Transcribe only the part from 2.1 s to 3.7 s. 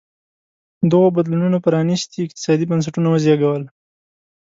اقتصادي بنسټونه وزېږول.